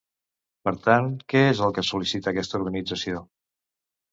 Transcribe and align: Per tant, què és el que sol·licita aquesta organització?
Per 0.69 0.71
tant, 0.87 1.09
què 1.33 1.43
és 1.49 1.61
el 1.67 1.75
que 1.75 1.83
sol·licita 1.91 2.33
aquesta 2.33 2.61
organització? 2.63 3.25